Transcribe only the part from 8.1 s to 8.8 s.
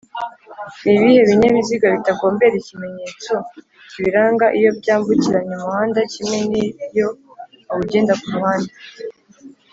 kuruhande